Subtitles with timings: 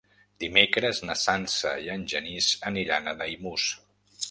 [0.43, 3.71] Dimecres na Sança i en Genís aniran a Daimús.